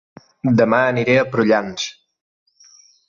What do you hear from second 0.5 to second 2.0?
Dema aniré a Prullans